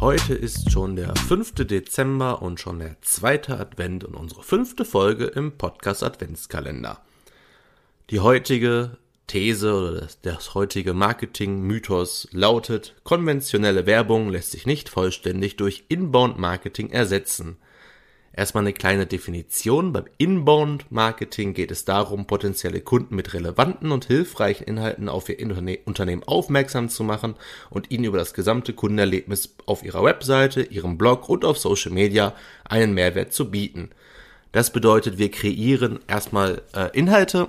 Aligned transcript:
Heute 0.00 0.32
ist 0.32 0.72
schon 0.72 0.96
der 0.96 1.14
5. 1.14 1.56
Dezember 1.66 2.40
und 2.40 2.58
schon 2.58 2.78
der 2.78 2.96
zweite 3.02 3.60
Advent 3.60 4.02
und 4.02 4.14
unsere 4.14 4.42
fünfte 4.42 4.86
Folge 4.86 5.26
im 5.26 5.58
Podcast 5.58 6.02
Adventskalender. 6.02 7.02
Die 8.08 8.20
heutige 8.20 8.96
These 9.26 9.74
oder 9.74 10.00
das, 10.00 10.18
das 10.22 10.54
heutige 10.54 10.94
Marketing-Mythos 10.94 12.28
lautet, 12.32 12.94
konventionelle 13.04 13.84
Werbung 13.84 14.30
lässt 14.30 14.52
sich 14.52 14.64
nicht 14.64 14.88
vollständig 14.88 15.58
durch 15.58 15.84
Inbound-Marketing 15.88 16.88
ersetzen. 16.88 17.58
Erstmal 18.32 18.62
eine 18.62 18.72
kleine 18.72 19.06
Definition. 19.06 19.92
Beim 19.92 20.04
Inbound-Marketing 20.18 21.52
geht 21.52 21.72
es 21.72 21.84
darum, 21.84 22.26
potenzielle 22.26 22.80
Kunden 22.80 23.16
mit 23.16 23.34
relevanten 23.34 23.90
und 23.90 24.04
hilfreichen 24.04 24.64
Inhalten 24.64 25.08
auf 25.08 25.28
ihr 25.28 25.38
Unternehmen 25.84 26.22
aufmerksam 26.22 26.88
zu 26.88 27.02
machen 27.02 27.34
und 27.70 27.90
ihnen 27.90 28.04
über 28.04 28.18
das 28.18 28.32
gesamte 28.32 28.72
Kundenerlebnis 28.72 29.56
auf 29.66 29.82
ihrer 29.82 30.04
Webseite, 30.04 30.62
ihrem 30.62 30.96
Blog 30.96 31.28
und 31.28 31.44
auf 31.44 31.58
Social 31.58 31.90
Media 31.90 32.34
einen 32.64 32.94
Mehrwert 32.94 33.32
zu 33.32 33.50
bieten. 33.50 33.90
Das 34.52 34.72
bedeutet, 34.72 35.18
wir 35.18 35.30
kreieren 35.30 35.98
erstmal 36.06 36.62
äh, 36.72 36.96
Inhalte 36.96 37.48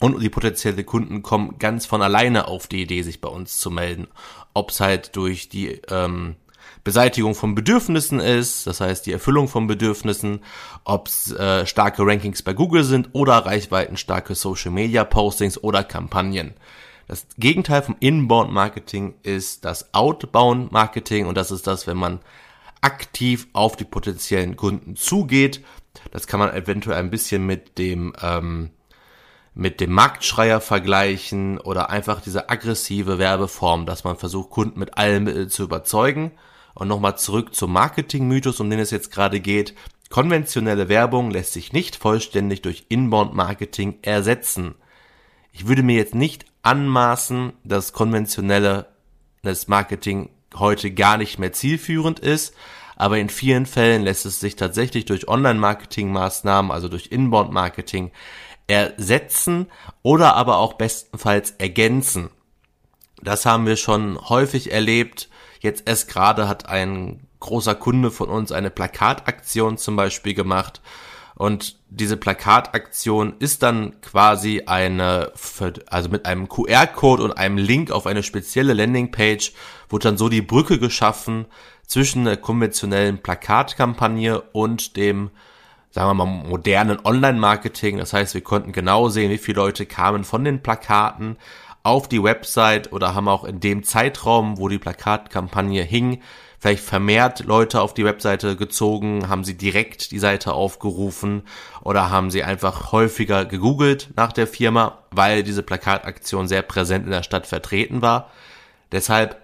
und 0.00 0.22
die 0.22 0.28
potenziellen 0.28 0.84
Kunden 0.84 1.22
kommen 1.22 1.58
ganz 1.58 1.86
von 1.86 2.02
alleine 2.02 2.48
auf 2.48 2.66
die 2.66 2.82
Idee, 2.82 3.02
sich 3.02 3.22
bei 3.22 3.28
uns 3.28 3.58
zu 3.58 3.70
melden. 3.70 4.08
Ob 4.52 4.70
es 4.70 4.80
halt 4.80 5.16
durch 5.16 5.48
die 5.48 5.80
ähm, 5.88 6.36
Beseitigung 6.84 7.34
von 7.34 7.54
Bedürfnissen 7.54 8.20
ist, 8.20 8.66
das 8.66 8.80
heißt 8.80 9.06
die 9.06 9.12
Erfüllung 9.12 9.48
von 9.48 9.66
Bedürfnissen, 9.66 10.40
ob 10.84 11.08
es 11.08 11.32
äh, 11.32 11.66
starke 11.66 12.06
Rankings 12.06 12.42
bei 12.42 12.52
Google 12.52 12.84
sind 12.84 13.10
oder 13.12 13.46
reichweitenstarke 13.46 14.34
Social 14.34 14.70
Media 14.70 15.04
Postings 15.04 15.62
oder 15.62 15.82
Kampagnen. 15.82 16.54
Das 17.06 17.26
Gegenteil 17.38 17.82
vom 17.82 17.96
Inbound 18.00 18.52
Marketing 18.52 19.14
ist 19.22 19.64
das 19.64 19.92
Outbound 19.94 20.72
Marketing 20.72 21.26
und 21.26 21.36
das 21.36 21.50
ist 21.50 21.66
das, 21.66 21.86
wenn 21.86 21.96
man 21.96 22.20
aktiv 22.80 23.46
auf 23.52 23.76
die 23.76 23.84
potenziellen 23.84 24.56
Kunden 24.56 24.96
zugeht. 24.96 25.64
Das 26.10 26.26
kann 26.26 26.40
man 26.40 26.54
eventuell 26.54 26.98
ein 26.98 27.10
bisschen 27.10 27.46
mit 27.46 27.78
dem 27.78 28.14
ähm, 28.22 28.70
mit 29.54 29.80
dem 29.80 29.92
Marktschreier 29.92 30.60
vergleichen 30.60 31.58
oder 31.58 31.88
einfach 31.88 32.20
diese 32.20 32.50
aggressive 32.50 33.18
Werbeform, 33.18 33.86
dass 33.86 34.02
man 34.02 34.16
versucht, 34.16 34.50
Kunden 34.50 34.80
mit 34.80 34.98
allem 34.98 35.24
Mitteln 35.24 35.48
zu 35.48 35.62
überzeugen. 35.62 36.32
Und 36.74 36.88
nochmal 36.88 37.16
zurück 37.16 37.54
zum 37.54 37.72
Marketing-Mythos, 37.72 38.60
um 38.60 38.68
den 38.68 38.80
es 38.80 38.90
jetzt 38.90 39.12
gerade 39.12 39.40
geht. 39.40 39.74
Konventionelle 40.10 40.88
Werbung 40.88 41.30
lässt 41.30 41.52
sich 41.52 41.72
nicht 41.72 41.96
vollständig 41.96 42.62
durch 42.62 42.86
Inbound-Marketing 42.88 43.98
ersetzen. 44.02 44.74
Ich 45.52 45.68
würde 45.68 45.82
mir 45.82 45.96
jetzt 45.96 46.14
nicht 46.14 46.46
anmaßen, 46.62 47.52
dass 47.62 47.92
konventionelles 47.92 48.86
Marketing 49.66 50.30
heute 50.56 50.90
gar 50.90 51.16
nicht 51.16 51.38
mehr 51.38 51.52
zielführend 51.52 52.18
ist, 52.18 52.54
aber 52.96 53.18
in 53.18 53.28
vielen 53.28 53.66
Fällen 53.66 54.02
lässt 54.02 54.26
es 54.26 54.40
sich 54.40 54.56
tatsächlich 54.56 55.04
durch 55.04 55.28
Online-Marketing-Maßnahmen, 55.28 56.70
also 56.70 56.88
durch 56.88 57.08
Inbound-Marketing, 57.10 58.10
ersetzen 58.66 59.66
oder 60.02 60.36
aber 60.36 60.58
auch 60.58 60.74
bestenfalls 60.74 61.52
ergänzen. 61.52 62.30
Das 63.22 63.46
haben 63.46 63.66
wir 63.66 63.76
schon 63.76 64.18
häufig 64.28 64.72
erlebt, 64.72 65.28
Jetzt 65.64 65.88
erst 65.88 66.08
gerade 66.08 66.46
hat 66.46 66.68
ein 66.68 67.26
großer 67.40 67.74
Kunde 67.74 68.10
von 68.10 68.28
uns 68.28 68.52
eine 68.52 68.68
Plakataktion 68.68 69.78
zum 69.78 69.96
Beispiel 69.96 70.34
gemacht. 70.34 70.82
Und 71.36 71.78
diese 71.88 72.18
Plakataktion 72.18 73.36
ist 73.38 73.62
dann 73.62 73.98
quasi 74.02 74.64
eine, 74.66 75.32
also 75.86 76.08
mit 76.10 76.26
einem 76.26 76.50
QR-Code 76.50 77.22
und 77.22 77.32
einem 77.32 77.56
Link 77.56 77.90
auf 77.90 78.06
eine 78.06 78.22
spezielle 78.22 78.74
Landingpage, 78.74 79.54
wurde 79.88 80.08
dann 80.08 80.18
so 80.18 80.28
die 80.28 80.42
Brücke 80.42 80.78
geschaffen 80.78 81.46
zwischen 81.86 82.26
der 82.26 82.36
konventionellen 82.36 83.22
Plakatkampagne 83.22 84.42
und 84.52 84.98
dem, 84.98 85.30
sagen 85.92 86.10
wir 86.10 86.26
mal, 86.26 86.26
modernen 86.26 86.98
Online-Marketing. 87.02 87.96
Das 87.96 88.12
heißt, 88.12 88.34
wir 88.34 88.42
konnten 88.42 88.72
genau 88.72 89.08
sehen, 89.08 89.30
wie 89.30 89.38
viele 89.38 89.62
Leute 89.62 89.86
kamen 89.86 90.24
von 90.24 90.44
den 90.44 90.62
Plakaten, 90.62 91.38
auf 91.84 92.08
die 92.08 92.22
Website 92.22 92.92
oder 92.92 93.14
haben 93.14 93.28
auch 93.28 93.44
in 93.44 93.60
dem 93.60 93.84
Zeitraum, 93.84 94.58
wo 94.58 94.68
die 94.68 94.78
Plakatkampagne 94.78 95.82
hing, 95.82 96.22
vielleicht 96.58 96.82
vermehrt 96.82 97.44
Leute 97.44 97.82
auf 97.82 97.92
die 97.92 98.06
Webseite 98.06 98.56
gezogen, 98.56 99.28
haben 99.28 99.44
sie 99.44 99.56
direkt 99.56 100.10
die 100.10 100.18
Seite 100.18 100.54
aufgerufen 100.54 101.42
oder 101.82 102.08
haben 102.08 102.30
sie 102.30 102.42
einfach 102.42 102.90
häufiger 102.90 103.44
gegoogelt 103.44 104.08
nach 104.16 104.32
der 104.32 104.46
Firma, 104.46 104.98
weil 105.10 105.42
diese 105.42 105.62
Plakataktion 105.62 106.48
sehr 106.48 106.62
präsent 106.62 107.04
in 107.04 107.10
der 107.10 107.22
Stadt 107.22 107.46
vertreten 107.46 108.00
war. 108.00 108.30
Deshalb 108.90 109.42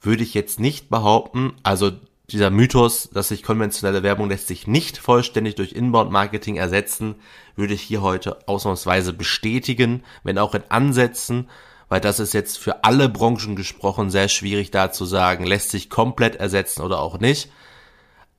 würde 0.00 0.22
ich 0.22 0.32
jetzt 0.32 0.60
nicht 0.60 0.88
behaupten, 0.88 1.52
also 1.62 1.92
dieser 2.30 2.48
Mythos, 2.48 3.10
dass 3.12 3.28
sich 3.28 3.42
konventionelle 3.42 4.02
Werbung 4.02 4.30
lässt 4.30 4.48
sich 4.48 4.66
nicht 4.66 4.96
vollständig 4.96 5.56
durch 5.56 5.72
Inbound-Marketing 5.72 6.56
ersetzen, 6.56 7.16
würde 7.54 7.74
ich 7.74 7.82
hier 7.82 8.00
heute 8.00 8.48
ausnahmsweise 8.48 9.12
bestätigen, 9.12 10.04
wenn 10.24 10.38
auch 10.38 10.54
in 10.54 10.62
Ansätzen, 10.70 11.50
weil 11.92 12.00
das 12.00 12.20
ist 12.20 12.32
jetzt 12.32 12.58
für 12.58 12.84
alle 12.84 13.10
Branchen 13.10 13.54
gesprochen 13.54 14.08
sehr 14.08 14.28
schwierig 14.28 14.70
da 14.70 14.92
zu 14.92 15.04
sagen, 15.04 15.44
lässt 15.44 15.68
sich 15.68 15.90
komplett 15.90 16.36
ersetzen 16.36 16.80
oder 16.80 17.00
auch 17.00 17.18
nicht. 17.18 17.52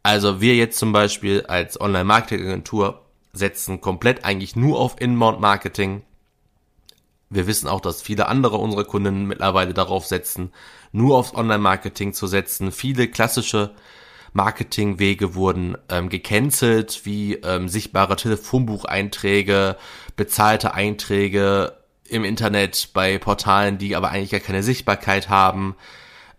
Also 0.01 0.41
wir 0.41 0.55
jetzt 0.55 0.79
zum 0.79 0.91
Beispiel 0.91 1.45
als 1.47 1.79
Online-Marketing-Agentur 1.79 3.05
setzen 3.31 3.79
komplett 3.79 4.25
eigentlich 4.25 4.55
nur 4.55 4.79
auf 4.79 4.99
Inbound-Marketing. 4.99 6.01
Wir 7.29 7.45
wissen 7.45 7.67
auch, 7.67 7.79
dass 7.79 8.01
viele 8.01 8.27
andere 8.27 8.57
unserer 8.57 8.85
Kunden 8.85 9.27
mittlerweile 9.27 9.75
darauf 9.75 10.07
setzen, 10.07 10.51
nur 10.91 11.15
aufs 11.15 11.35
Online-Marketing 11.35 12.13
zu 12.13 12.25
setzen. 12.25 12.71
Viele 12.71 13.07
klassische 13.07 13.75
Marketingwege 14.31 15.35
wurden 15.35 15.77
ähm, 15.89 16.09
gecancelt, 16.09 17.01
wie 17.03 17.35
ähm, 17.35 17.69
sichtbare 17.69 18.15
Telefonbucheinträge, 18.15 19.77
bezahlte 20.15 20.73
Einträge, 20.73 21.82
im 22.07 22.23
Internet, 22.23 22.89
bei 22.93 23.17
Portalen, 23.17 23.77
die 23.77 23.95
aber 23.95 24.09
eigentlich 24.09 24.31
gar 24.31 24.39
keine 24.39 24.63
Sichtbarkeit 24.63 25.29
haben. 25.29 25.75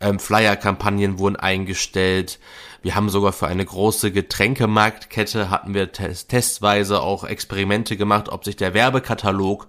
Ähm, 0.01 0.19
Flyer-Kampagnen 0.19 1.19
wurden 1.19 1.37
eingestellt. 1.37 2.39
Wir 2.83 2.95
haben 2.95 3.09
sogar 3.09 3.33
für 3.33 3.47
eine 3.47 3.65
große 3.65 4.13
Getränkemarktkette 4.13 5.49
hatten 5.49 5.73
wir 5.73 5.93
test 5.93 6.29
testweise 6.29 7.01
auch 7.01 7.25
Experimente 7.25 7.97
gemacht, 7.97 8.29
ob 8.29 8.45
sich 8.45 8.57
der 8.57 8.75
Werbekatalog 8.75 9.67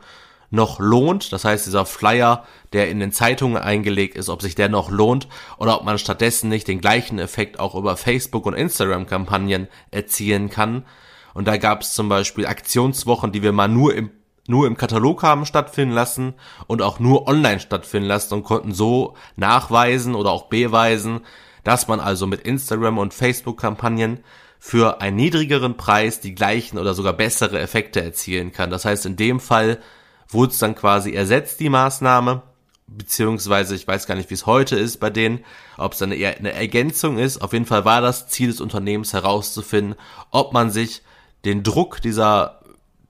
noch 0.51 0.79
lohnt. 0.79 1.31
Das 1.31 1.45
heißt, 1.45 1.65
dieser 1.65 1.85
Flyer, 1.85 2.45
der 2.73 2.89
in 2.89 2.99
den 2.99 3.11
Zeitungen 3.11 3.57
eingelegt 3.57 4.17
ist, 4.17 4.29
ob 4.29 4.41
sich 4.41 4.55
der 4.55 4.69
noch 4.69 4.89
lohnt 4.89 5.27
oder 5.57 5.77
ob 5.79 5.85
man 5.85 5.97
stattdessen 5.97 6.49
nicht 6.49 6.67
den 6.67 6.81
gleichen 6.81 7.19
Effekt 7.19 7.59
auch 7.59 7.75
über 7.75 7.95
Facebook 7.97 8.45
und 8.45 8.53
Instagram-Kampagnen 8.53 9.67
erzielen 9.91 10.49
kann. 10.49 10.85
Und 11.33 11.47
da 11.47 11.57
gab 11.57 11.81
es 11.81 11.93
zum 11.93 12.09
Beispiel 12.09 12.47
Aktionswochen, 12.47 13.31
die 13.31 13.43
wir 13.43 13.51
mal 13.51 13.67
nur 13.67 13.93
im 13.95 14.11
nur 14.47 14.67
im 14.67 14.77
Katalog 14.77 15.23
haben 15.23 15.45
stattfinden 15.45 15.93
lassen 15.93 16.33
und 16.67 16.81
auch 16.81 16.99
nur 16.99 17.27
online 17.27 17.59
stattfinden 17.59 18.07
lassen 18.07 18.35
und 18.35 18.43
konnten 18.43 18.73
so 18.73 19.15
nachweisen 19.35 20.15
oder 20.15 20.31
auch 20.31 20.47
beweisen, 20.49 21.21
dass 21.63 21.87
man 21.87 21.99
also 21.99 22.27
mit 22.27 22.41
Instagram 22.41 22.97
und 22.97 23.13
Facebook-Kampagnen 23.13 24.23
für 24.59 25.01
einen 25.01 25.17
niedrigeren 25.17 25.77
Preis 25.77 26.19
die 26.19 26.35
gleichen 26.35 26.77
oder 26.77 26.93
sogar 26.93 27.13
bessere 27.13 27.59
Effekte 27.59 28.01
erzielen 28.01 28.51
kann. 28.51 28.69
Das 28.69 28.85
heißt, 28.85 29.05
in 29.05 29.15
dem 29.15 29.39
Fall 29.39 29.79
wurde 30.27 30.53
es 30.53 30.59
dann 30.59 30.75
quasi 30.75 31.11
ersetzt, 31.11 31.59
die 31.59 31.69
Maßnahme, 31.69 32.43
beziehungsweise 32.87 33.75
ich 33.75 33.87
weiß 33.87 34.05
gar 34.05 34.15
nicht, 34.15 34.29
wie 34.29 34.35
es 34.35 34.45
heute 34.45 34.75
ist 34.75 34.97
bei 34.97 35.09
denen, 35.09 35.43
ob 35.77 35.93
es 35.93 35.99
dann 35.99 36.11
eher 36.11 36.37
eine 36.37 36.53
Ergänzung 36.53 37.17
ist. 37.17 37.41
Auf 37.41 37.53
jeden 37.53 37.65
Fall 37.65 37.85
war 37.85 38.01
das 38.01 38.27
Ziel 38.27 38.47
des 38.47 38.61
Unternehmens 38.61 39.13
herauszufinden, 39.13 39.95
ob 40.31 40.53
man 40.53 40.69
sich 40.69 41.01
den 41.45 41.63
Druck 41.63 42.01
dieser 42.01 42.61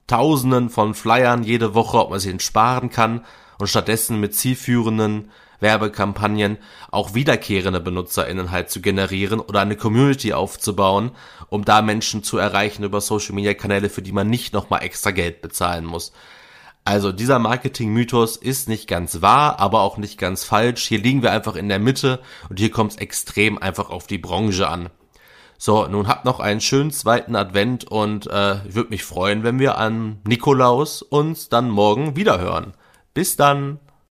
Tausenden 0.06 0.70
von 0.70 0.94
Flyern 0.94 1.42
jede 1.42 1.74
Woche, 1.74 1.98
ob 1.98 2.10
man 2.10 2.20
sich 2.20 2.30
den 2.30 2.40
sparen 2.40 2.90
kann 2.90 3.24
und 3.58 3.66
stattdessen 3.66 4.20
mit 4.20 4.34
zielführenden 4.34 5.30
Werbekampagnen 5.60 6.58
auch 6.90 7.14
wiederkehrende 7.14 7.80
BenutzerInnen 7.80 8.50
halt 8.50 8.70
zu 8.70 8.80
generieren 8.80 9.40
oder 9.40 9.60
eine 9.60 9.76
Community 9.76 10.32
aufzubauen, 10.32 11.12
um 11.48 11.64
da 11.64 11.82
Menschen 11.82 12.22
zu 12.22 12.38
erreichen 12.38 12.84
über 12.84 13.00
Social 13.00 13.34
Media 13.34 13.54
Kanäle, 13.54 13.88
für 13.88 14.02
die 14.02 14.12
man 14.12 14.28
nicht 14.28 14.52
nochmal 14.52 14.82
extra 14.82 15.10
Geld 15.10 15.40
bezahlen 15.40 15.84
muss. 15.84 16.12
Also 16.84 17.10
dieser 17.10 17.40
Marketing-Mythos 17.40 18.36
ist 18.36 18.68
nicht 18.68 18.86
ganz 18.86 19.20
wahr, 19.20 19.58
aber 19.58 19.80
auch 19.80 19.96
nicht 19.96 20.18
ganz 20.18 20.44
falsch. 20.44 20.86
Hier 20.86 21.00
liegen 21.00 21.22
wir 21.22 21.32
einfach 21.32 21.56
in 21.56 21.68
der 21.68 21.80
Mitte 21.80 22.20
und 22.48 22.60
hier 22.60 22.70
kommt 22.70 22.92
es 22.92 22.98
extrem 22.98 23.58
einfach 23.58 23.90
auf 23.90 24.06
die 24.06 24.18
Branche 24.18 24.68
an. 24.68 24.90
So, 25.58 25.86
nun 25.86 26.06
habt 26.08 26.24
noch 26.24 26.40
einen 26.40 26.60
schönen 26.60 26.90
zweiten 26.90 27.34
Advent 27.34 27.84
und 27.84 28.26
äh, 28.26 28.66
ich 28.66 28.74
würde 28.74 28.90
mich 28.90 29.04
freuen, 29.04 29.42
wenn 29.42 29.58
wir 29.58 29.78
an 29.78 30.20
Nikolaus 30.24 31.02
uns 31.02 31.48
dann 31.48 31.70
morgen 31.70 32.16
wiederhören. 32.16 32.74
Bis 33.14 33.36
dann! 33.36 33.78